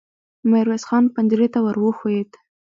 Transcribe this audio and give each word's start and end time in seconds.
ميرويس 0.49 0.83
خان 0.89 1.03
پنجرې 1.15 1.47
ته 1.53 1.59
ور 1.65 1.77
وښويېد. 1.83 2.31